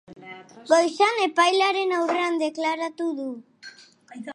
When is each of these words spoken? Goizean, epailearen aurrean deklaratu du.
Goizean, 0.71 1.19
epailearen 1.27 1.95
aurrean 1.99 2.41
deklaratu 2.45 3.13
du. 3.23 3.33